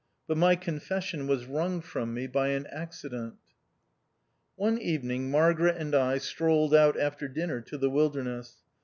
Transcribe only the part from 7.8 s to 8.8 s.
wilderness.